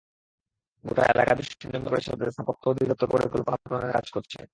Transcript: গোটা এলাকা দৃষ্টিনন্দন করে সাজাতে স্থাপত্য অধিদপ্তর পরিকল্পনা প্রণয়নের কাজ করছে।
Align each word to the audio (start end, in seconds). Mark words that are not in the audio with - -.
গোটা 0.85 1.03
এলাকা 1.13 1.33
দৃষ্টিনন্দন 1.39 1.83
করে 1.87 2.01
সাজাতে 2.01 2.31
স্থাপত্য 2.31 2.63
অধিদপ্তর 2.71 3.07
পরিকল্পনা 3.13 3.57
প্রণয়নের 3.63 3.95
কাজ 3.97 4.07
করছে। 4.15 4.39